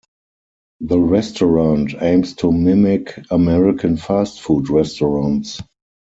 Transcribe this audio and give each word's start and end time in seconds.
The 0.79 0.97
restaurant 0.97 1.93
aims 2.01 2.33
to 2.37 2.51
mimic 2.51 3.19
American 3.29 3.97
fast 3.97 4.41
food 4.41 4.67
restaurants. 4.67 5.61